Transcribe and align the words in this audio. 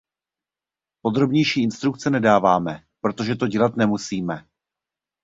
Podrobnější 1.01 1.63
instrukce 1.63 2.09
nedáváme, 2.09 2.83
protože 3.01 3.35
to 3.35 3.47
dělat 3.47 3.75
nemusíme. 3.75 4.47